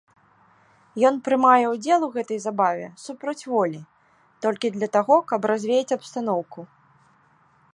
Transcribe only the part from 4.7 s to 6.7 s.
для таго каб развеяць абстаноўку.